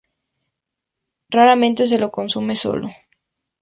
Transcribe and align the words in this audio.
Raramente 1.29 1.81
se 1.89 1.99
lo 1.99 2.09
consume 2.17 2.55
solo. 2.63 2.87